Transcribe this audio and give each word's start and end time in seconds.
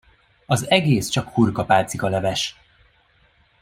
Az 0.45 0.69
egész 0.69 1.07
csak 1.07 1.29
hurkapálcikaleves! 1.29 2.57